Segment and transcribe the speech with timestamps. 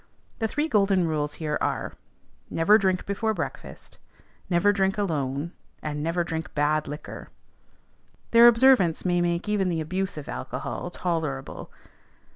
[0.39, 1.93] The three golden rules here are,
[2.49, 3.99] Never drink before breakfast;
[4.49, 5.51] never drink alone;
[5.83, 7.29] and never drink bad liquor.
[8.31, 11.69] Their observance may make even the abuse of alcohol tolerable.